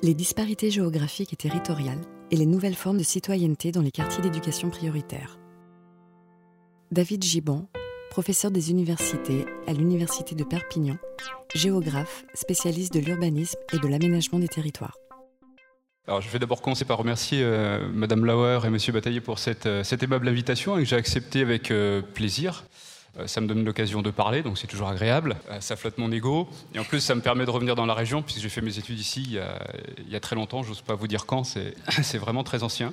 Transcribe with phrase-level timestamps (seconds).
[0.00, 2.00] Les disparités géographiques et territoriales
[2.30, 5.40] et les nouvelles formes de citoyenneté dans les quartiers d'éducation prioritaire.
[6.92, 7.68] David Giban,
[8.08, 10.98] professeur des universités à l'Université de Perpignan,
[11.52, 14.94] géographe, spécialiste de l'urbanisme et de l'aménagement des territoires.
[16.06, 19.82] Je vais d'abord commencer par remercier euh, Madame Lauer et Monsieur Bataillé pour cette, euh,
[20.00, 22.64] aimable invitation que j'ai acceptée avec euh, plaisir.
[23.18, 25.36] Euh, ça me donne l'occasion de parler, donc c'est toujours agréable.
[25.50, 26.48] Euh, ça flotte mon ego.
[26.74, 28.78] Et en plus, ça me permet de revenir dans la région, puisque j'ai fait mes
[28.78, 29.58] études ici il y a,
[29.98, 30.62] il y a très longtemps.
[30.62, 31.74] J'ose pas vous dire quand, c'est
[32.18, 32.92] vraiment très ancien.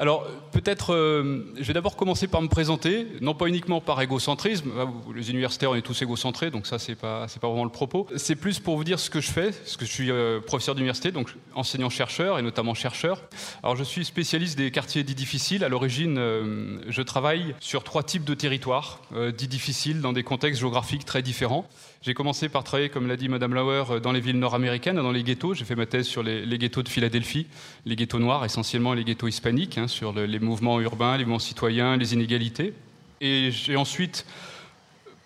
[0.00, 4.70] Alors, peut-être, euh, je vais d'abord commencer par me présenter, non pas uniquement par égocentrisme.
[5.14, 8.06] Les universitaires, on est tous égocentrés, donc ça, c'est pas, pas vraiment le propos.
[8.16, 10.74] C'est plus pour vous dire ce que je fais, ce que je suis euh, professeur
[10.74, 13.20] d'université, donc enseignant-chercheur et notamment chercheur.
[13.62, 15.64] Alors, je suis spécialiste des quartiers dits difficiles.
[15.64, 19.02] À l'origine, euh, je travaille sur trois types de territoires
[19.36, 21.66] dits difficiles dans des contextes géographiques très différents.
[22.00, 25.22] J'ai commencé par travailler, comme l'a dit Madame Lauer, dans les villes nord-américaines, dans les
[25.22, 25.52] ghettos.
[25.52, 27.46] J'ai fait ma thèse sur les, les, ghettos de Philadelphie,
[27.84, 31.38] les ghettos noirs, essentiellement les ghettos hispaniques, hein, sur le, les mouvements urbains, les mouvements
[31.38, 32.72] citoyens, les inégalités.
[33.20, 34.24] Et j'ai ensuite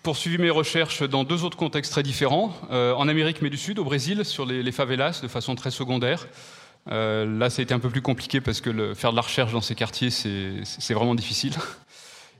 [0.03, 3.79] poursuivi mes recherches dans deux autres contextes très différents, euh, en Amérique mais du Sud,
[3.79, 6.27] au Brésil, sur les, favelas, de façon très secondaire.
[6.91, 9.51] Euh, là, ça a été un peu plus compliqué parce que faire de la recherche
[9.51, 11.53] dans ces quartiers, c'est vraiment difficile.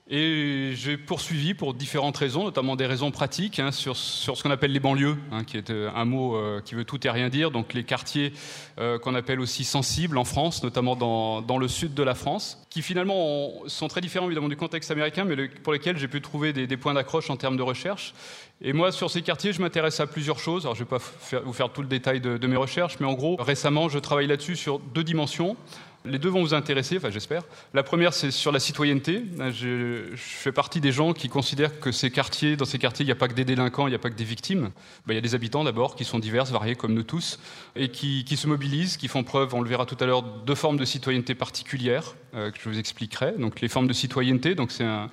[0.07, 4.51] Et j'ai poursuivi pour différentes raisons, notamment des raisons pratiques, hein, sur, sur, ce qu'on
[4.51, 7.29] appelle les banlieues, hein, qui est euh, un mot euh, qui veut tout et rien
[7.29, 8.31] dire, donc les quartiers
[8.77, 12.63] euh, qu'on appelle aussi sensibles en France, notamment dans, dans, le sud de la France,
[12.69, 16.21] qui finalement ont, sont très différents évidemment du contexte américain, mais pour lesquels j'ai pu
[16.21, 18.13] trouver des, points d'accroche en termes de recherche.
[18.61, 20.65] Et moi, sur ces quartiers, je m'intéresse à plusieurs choses.
[20.65, 23.13] Alors, je ne vais pas vous faire tout le détail de mes recherches, mais en
[23.13, 25.57] gros, récemment, je travaille là-dessus sur deux dimensions.
[26.05, 27.43] Les deux vont vous intéresser, enfin j'espère.
[27.73, 29.23] La première, c'est sur la citoyenneté.
[29.51, 33.07] Je, je, fais partie des gens qui considèrent que ces quartiers, dans ces quartiers, il
[33.07, 34.71] n'y a pas que des délinquants, il n'y a pas que des victimes.
[35.05, 37.39] Ben, il y a des habitants d'abord qui sont divers, variés comme nous tous,
[37.75, 40.55] et qui, qui, se mobilisent, qui font preuve, on le verra tout à l'heure, de
[40.55, 43.33] formes de citoyenneté particulières euh, que je vous expliquerai.
[43.33, 45.09] Donc les formes de citoyenneté, donc c'est un,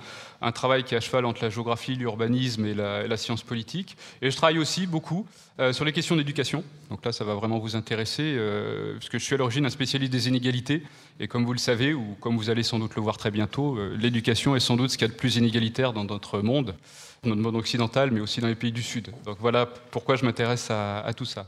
[0.53, 3.97] travail qui est à cheval entre la géographie, l'urbanisme et la, science politique.
[4.21, 5.27] Et je travaille aussi beaucoup
[5.61, 6.65] euh, sur les questions d'éducation.
[6.91, 10.11] Donc là, ça va vraiment vous intéresser, euh, puisque je suis à l'origine un spécialiste
[10.11, 10.83] des inégalités.
[11.21, 13.77] Et comme vous le savez, ou comme vous allez sans doute le voir très bientôt,
[13.77, 16.75] euh, l'éducation est sans doute ce qu'il y a de plus inégalitaire dans notre monde,
[17.23, 19.11] dans notre monde occidental, mais aussi dans les pays du Sud.
[19.25, 21.47] Donc voilà pourquoi je m'intéresse à, tout ça.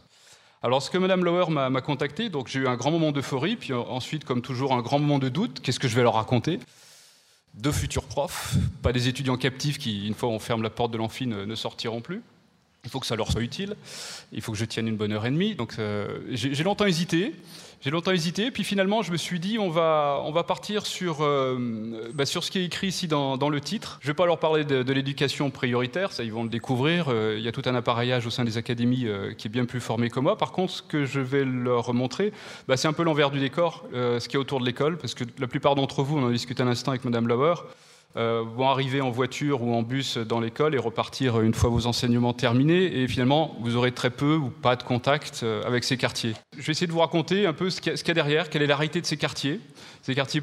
[0.65, 3.75] Alors, ce que Mme Lauer m'a contacté, donc j'ai eu un grand moment d'euphorie, puis
[3.75, 5.61] ensuite, comme toujours, un grand moment de doute.
[5.61, 6.59] Qu'est-ce que je vais leur raconter?
[7.53, 10.97] Deux futurs profs, pas des étudiants captifs qui, une fois on ferme la porte de
[10.97, 12.23] l'amphi, ne sortiront plus.
[12.85, 13.77] Il faut que ça leur soit utile.
[14.33, 15.55] Il faut que je tienne une bonne heure et demie.
[15.55, 17.35] Donc, euh, j'ai longtemps hésité.
[17.81, 18.51] J'ai longtemps hésité.
[18.51, 22.45] Puis finalement, je me suis dit, on va, on va partir sur, euh, bah, sur
[22.45, 23.99] ce qui est écrit ici dans, dans le titre.
[24.01, 26.13] Je ne vais pas leur parler de, l'éducation prioritaire.
[26.13, 27.07] Ça, ils vont le découvrir.
[27.09, 29.07] Euh, il y a tout un appareillage au sein des académies
[29.39, 30.37] qui est bien plus formé que moi.
[30.37, 32.33] Par contre, ce que je vais leur montrer,
[32.69, 34.99] bah, c'est un peu l'envers du décor, ce qui est autour de l'école.
[34.99, 37.55] Parce que la plupart d'entre vous, on en a discuté un instant avec Mme Lauer,
[38.15, 42.33] vont arriver en voiture ou en bus dans l'école et repartir une fois vos enseignements
[42.33, 43.03] terminés.
[43.03, 46.35] Et finalement, vous aurez très peu ou pas de contact euh, avec ces quartiers.
[46.57, 48.67] Je vais essayer de vous raconter un peu ce qu'il y, a derrière, quelle est
[48.67, 49.61] la réalité de ces quartiers.
[50.03, 50.43] Ces quartiers,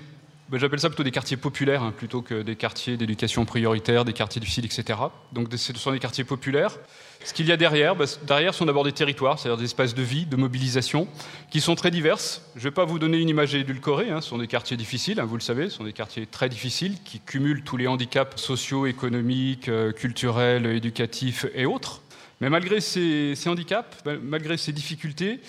[0.59, 4.41] j'appelle ça plutôt des quartiers populaires, hein, plutôt que des quartiers d'éducation prioritaire, des quartiers
[4.41, 4.99] difficiles, etc.
[5.31, 6.77] Donc ce sont des quartiers populaires.
[7.23, 10.01] Ce qu'il y a derrière, bah, derrière sont d'abord des territoires, c'est-à-dire des espaces de
[10.01, 11.07] vie, de mobilisation,
[11.51, 12.41] qui sont très diverses.
[12.55, 15.19] Je ne vais pas vous donner une image édulcorée, hein, ce sont des quartiers difficiles,
[15.19, 18.41] hein, vous le savez, ce sont des quartiers très difficiles, qui cumulent tous les handicaps
[18.41, 22.01] sociaux, économiques, euh, culturels, éducatifs et autres.
[22.41, 25.39] Mais malgré ces, ces handicaps, malgré ces difficultés,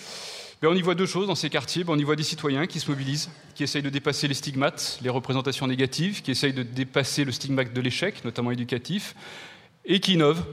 [0.63, 1.83] ben, on y voit deux choses dans ces quartiers.
[1.83, 4.97] Ben, on y voit des citoyens qui se mobilisent, qui essayent de dépasser les stigmates,
[5.01, 9.13] les représentations négatives, qui essayent de dépasser le stigmate de l'échec, notamment éducatif,
[9.83, 10.45] et qui innovent,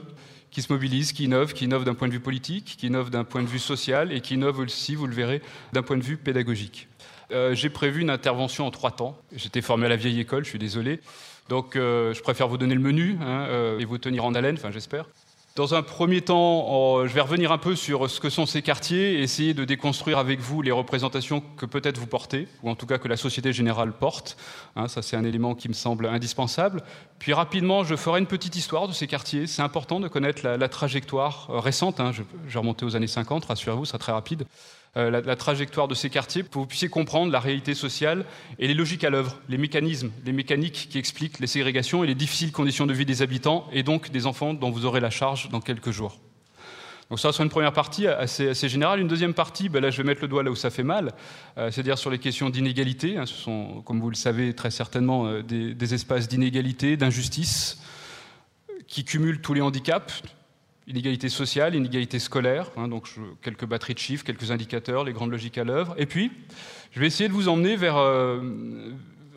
[0.50, 3.22] qui se mobilisent, qui innovent, qui innovent d'un point de vue politique, qui innovent d'un
[3.22, 6.16] point de vue social et qui innovent aussi, vous le verrez, d'un point de vue
[6.16, 6.88] pédagogique.
[7.31, 9.16] Euh, J'ai prévu une intervention en trois temps.
[9.37, 10.98] J'étais formé à la vieille école, je suis désolé.
[11.48, 14.56] Donc euh, je préfère vous donner le menu hein, euh, et vous tenir en haleine,
[14.56, 15.06] enfin j'espère.
[15.56, 19.15] Dans un premier temps, je vais revenir un peu sur ce que sont ces quartiers
[19.15, 22.86] et essayer de déconstruire avec vous les représentations que peut-être vous portez, ou en tout
[22.86, 24.36] cas que la société générale porte.
[24.77, 26.83] Hein, ça, c'est un élément qui me semble indispensable.
[27.19, 29.48] Puis rapidement, je ferai une petite histoire de ces quartiers.
[29.48, 31.98] C'est important de connaître la, trajectoire récente.
[31.98, 32.13] Hein.
[32.13, 34.47] Je, je vais remonter aux années 50, rassurez-vous, ce sera très rapide.
[34.97, 38.25] Euh, la, trajectoire de ces quartiers pour que vous puissiez comprendre la réalité sociale
[38.59, 42.16] et les logiques à l'œuvre, les mécanismes, les mécaniques qui expliquent les ségrégations et les
[42.16, 45.48] difficiles conditions de vie des habitants et donc des enfants dont vous aurez la charge
[45.48, 46.19] dans quelques jours.
[47.09, 48.98] Donc ça sera une première partie assez, assez générale.
[48.98, 51.13] Une deuxième partie, ben là je vais mettre le doigt là où ça fait mal,
[51.57, 53.16] euh, c'est-à-dire sur les questions d'inégalité.
[53.16, 57.81] Hein, ce sont, comme vous le savez très certainement, euh, des, des espaces d'inégalité, d'injustice,
[58.89, 60.21] qui cumulent tous les handicaps,
[60.86, 63.09] inégalité sociale, inégalité scolaire, hein, donc
[63.42, 65.94] quelques batteries de chiffres, quelques indicateurs, les grandes logiques à l'œuvre.
[65.98, 66.32] Et puis,
[66.92, 68.41] je vais essayer de vous emmener vers, euh,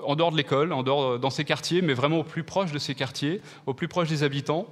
[0.03, 2.79] en dehors de l'école, en dehors, dans ces quartiers, mais vraiment au plus proche de
[2.79, 4.67] ces quartiers, au plus proche des habitants,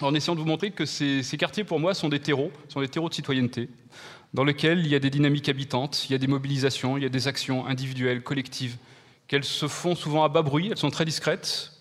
[0.00, 2.80] en essayant de vous montrer que ces, ces quartiers, pour moi, sont des terreaux, sont
[2.80, 3.68] des terreaux de citoyenneté,
[4.32, 7.06] dans lesquels il y a des dynamiques habitantes, il y a des mobilisations, il y
[7.06, 8.76] a des actions individuelles, collectives,
[9.28, 11.73] qu'elles se font souvent à bas bruit, elles sont très discrètes,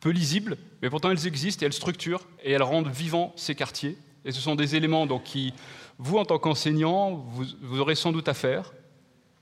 [0.00, 3.96] peu lisibles, mais pourtant elles existent et elles structurent et elles rendent vivants ces quartiers.
[4.24, 5.54] Et ce sont des éléments donc, qui,
[5.98, 8.72] vous en tant qu'enseignant, vous, vous, aurez sans doute à faire,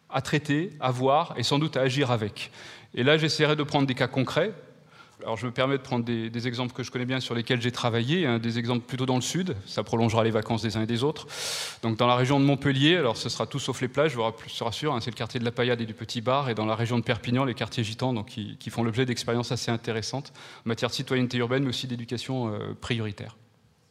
[0.09, 2.51] à traiter, à voir et sans doute à agir avec.
[2.95, 4.53] Et là, j'essaierai de prendre des cas concrets
[5.23, 7.73] alors je me permets de prendre des, exemples que je connais bien sur lesquels j'ai
[7.73, 10.87] travaillé, hein, des exemples plutôt dans le sud, ça prolongera les vacances des uns et
[10.87, 11.27] des autres.
[11.83, 14.65] Donc dans la région de Montpellier, alors ce sera tout sauf les plages, je vous
[14.65, 16.75] rassure, hein, c'est le quartier de la Paillade et du Petit Bar, et dans la
[16.75, 20.33] région de Perpignan, les quartiers gitans donc, qui, font l'objet d'expériences assez intéressantes
[20.67, 23.37] en matière de citoyenneté urbaine, mais aussi d'éducation euh, prioritaire.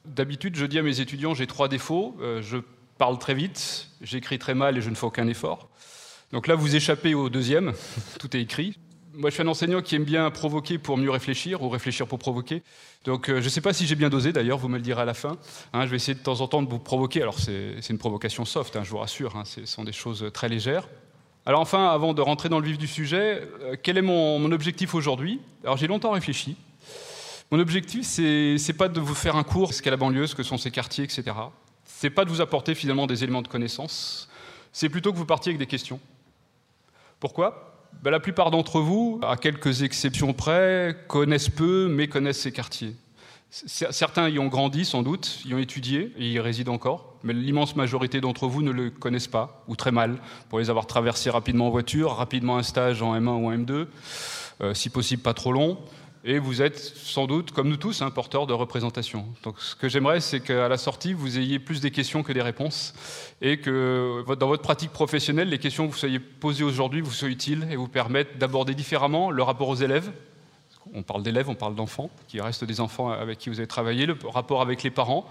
[0.06, 2.57] D'habitude, je dis à mes étudiants, j'ai trois défauts, euh, je
[3.00, 5.69] parle très vite, j'écris très mal et je ne fais aucun effort.
[6.31, 7.74] Donc là, vous échappez au deuxième,
[8.19, 8.78] tout est écrit.
[9.18, 12.20] Moi, je suis un enseignant qui aime bien provoquer pour mieux réfléchir ou réfléchir pour
[12.20, 12.64] provoquer.
[13.06, 15.04] Donc, euh, je ne sais pas si j'ai bien dosé, d'ailleurs, vous me le direz
[15.04, 15.38] à la fin.
[15.72, 17.22] Hein, je vais essayer de temps en temps de vous provoquer.
[17.22, 20.50] Alors, c'est une provocation soft, hein, je vous rassure, hein, ce sont des choses très
[20.50, 20.90] légères.
[21.46, 24.94] Alors, enfin, avant de rentrer dans le vif du sujet, euh, quel est mon, objectif
[24.94, 25.40] aujourd'hui?
[25.64, 26.58] Alors, j'ai longtemps réfléchi.
[27.52, 30.36] Mon objectif, c'est n'est pas de vous faire un cours, ce qu'est la banlieue, ce
[30.36, 31.24] que sont ces quartiers, etc.
[31.86, 34.28] C'est pas de vous apporter finalement des éléments de connaissance.
[34.74, 36.02] C'est plutôt que vous partiez avec des questions.
[37.22, 37.75] Pourquoi?
[38.03, 42.95] Ben, la plupart d'entre vous, à quelques exceptions près, connaissent peu, mais connaissent ces quartiers.
[43.50, 47.75] Certains y ont grandi sans doute, y ont étudié et y résident encore, mais l'immense
[47.75, 50.18] majorité d'entre vous ne le connaissent pas, ou très mal,
[50.50, 53.88] pour les avoir traversés rapidement en voiture, rapidement un stage en M1 ou en M2,
[54.62, 55.77] euh, si possible pas trop long,
[56.27, 59.27] et vous êtes sans doute, comme nous tous, un porteur de représentation.
[59.44, 62.42] Donc ce que j'aimerais, c'est qu'à la sortie, vous ayez plus des questions que des
[62.42, 62.95] réponses,
[63.42, 67.30] et que dans votre pratique professionnelle, les questions que vous soyez posées aujourd'hui vous soient
[67.30, 70.12] utiles et vous permettent d'aborder différemment le rapport aux élèves.
[70.95, 74.07] On parle d'élèves, on parle d'enfants, qui restent des enfants avec qui vous avez travaillé,
[74.07, 75.30] le rapport avec les parents,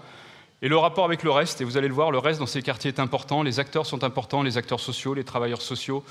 [0.61, 2.61] et le rapport avec le reste, et vous allez le voir, le reste dans ces
[2.61, 6.05] quartiers est important, les acteurs sont importants, les acteurs sociaux, les travailleurs sociaux,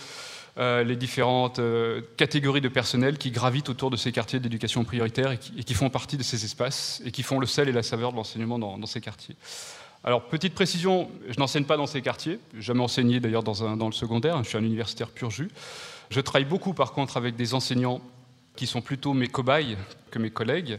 [0.56, 5.38] les différentes euh, catégories de personnel qui gravitent autour de ces quartiers d'éducation prioritaire et
[5.38, 8.16] qui, font partie de ces espaces et qui font le sel et la saveur de
[8.16, 9.36] l'enseignement dans, ces quartiers.
[10.04, 13.92] Alors, petite précision, je n'enseigne pas dans ces quartiers, jamais enseigné d'ailleurs dans, dans, le
[13.92, 15.50] secondaire, je suis un universitaire pur jus.
[16.10, 18.00] Je travaille beaucoup par contre avec des enseignants
[18.56, 19.76] qui sont plutôt mes cobayes
[20.10, 20.78] que mes collègues.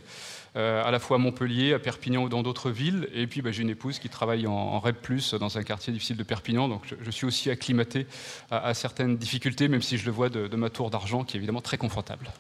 [0.56, 3.10] Euh, à la fois à Montpellier, à Perpignan ou dans d'autres villes.
[3.14, 6.24] Et puis bah, j'ai une épouse qui travaille en, REP, dans un quartier difficile de
[6.24, 6.70] Perpignan.
[6.70, 8.08] Donc je, suis aussi acclimaté
[8.50, 11.62] à, certaines difficultés, même si je le vois de ma tour d'argent, qui est évidemment
[11.62, 12.32] très confortable.